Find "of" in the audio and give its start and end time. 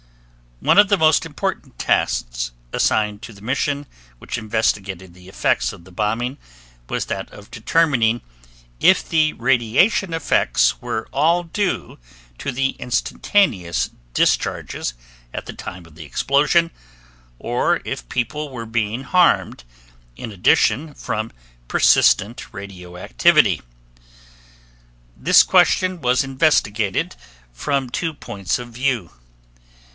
0.79-0.89, 5.73-5.83, 7.31-7.49, 15.85-15.93, 28.57-28.69